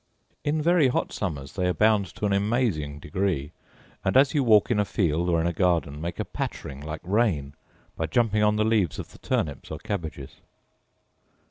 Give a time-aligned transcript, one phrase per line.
[0.43, 3.51] In very hot summers they abound to an amazing degree,
[4.03, 7.01] and as you walk in a field or in a garden, make a pattering like
[7.03, 7.53] rain,
[7.95, 10.37] by jumping on the leaves of the turnips or cabbages.